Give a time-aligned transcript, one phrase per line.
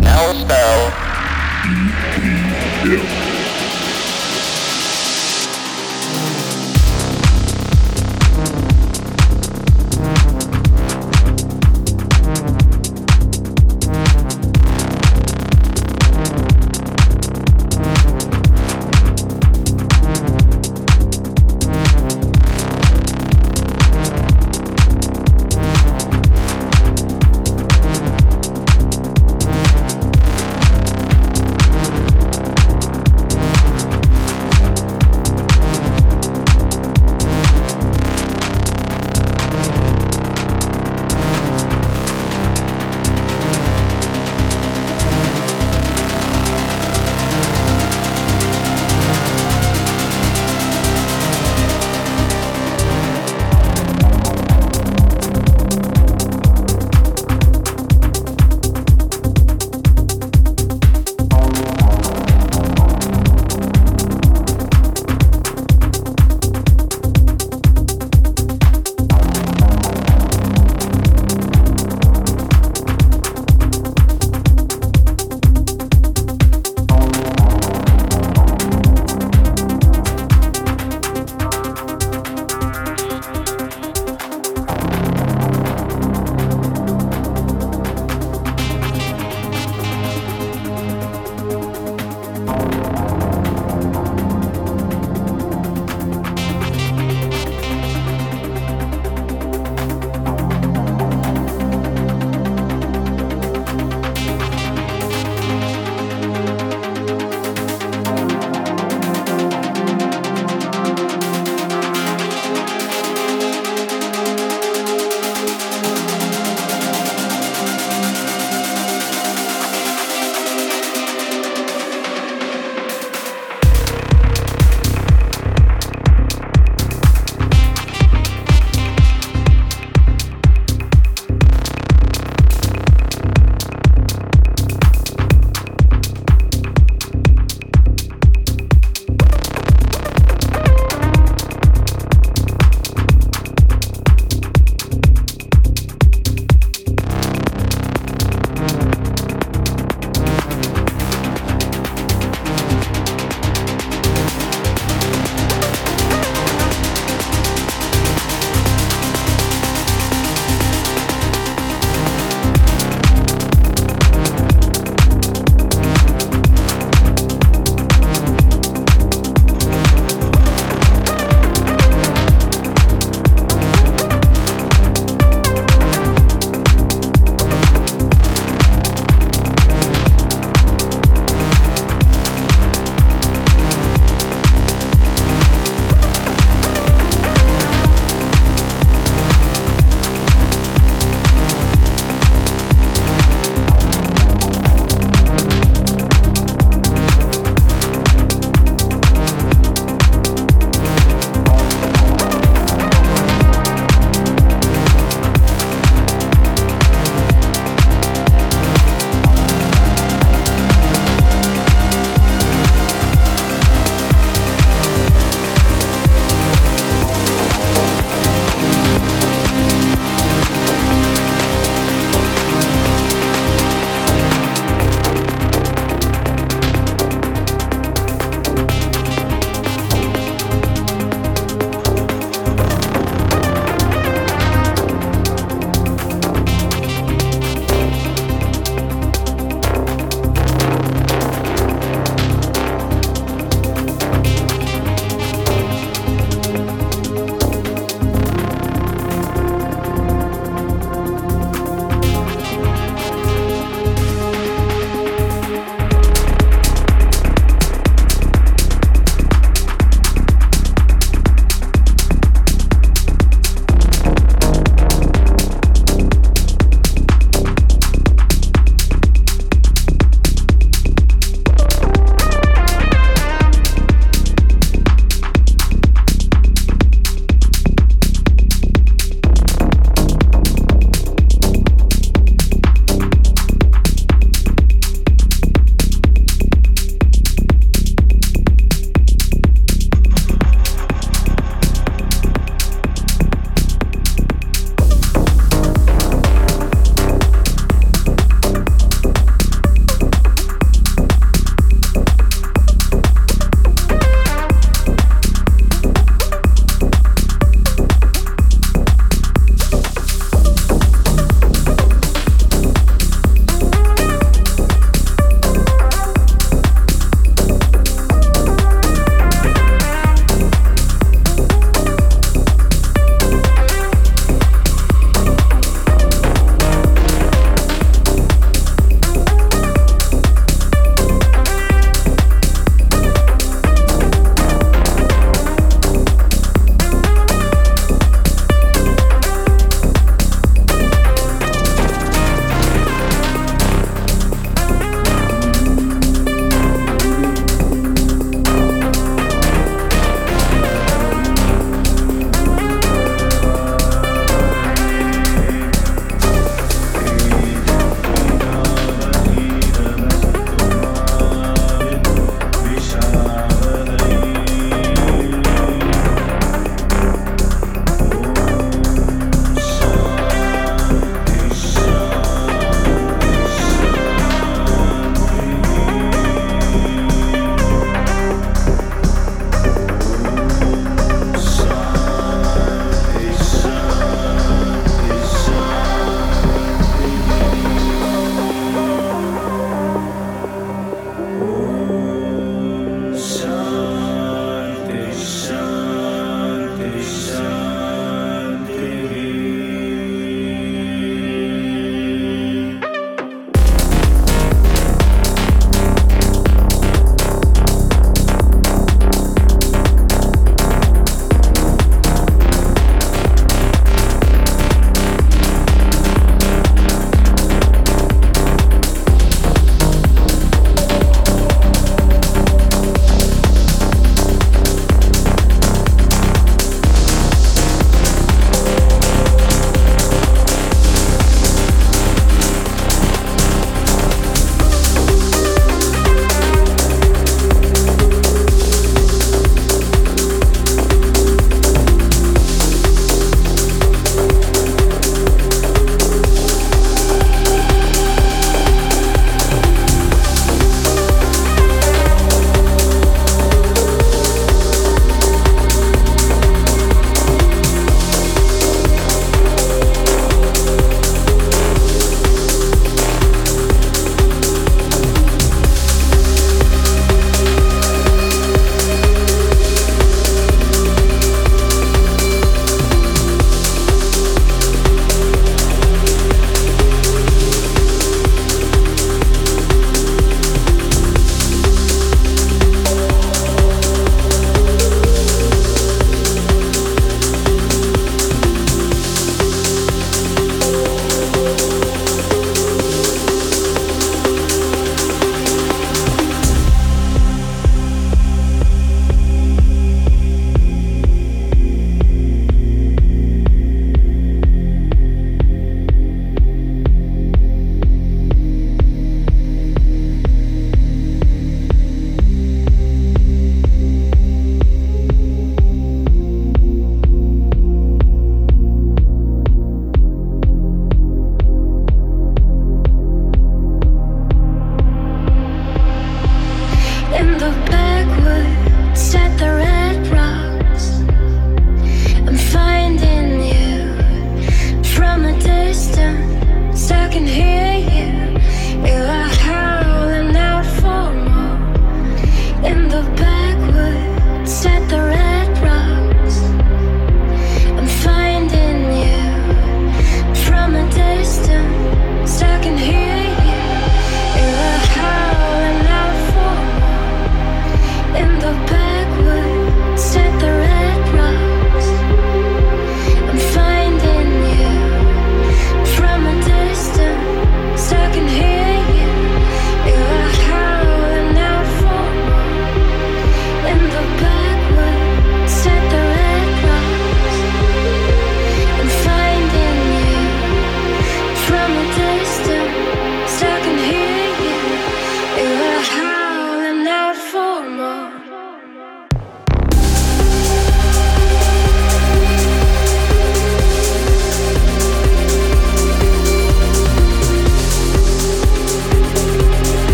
[0.00, 0.92] Now spell.
[2.88, 3.37] Was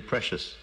[0.00, 0.53] precious.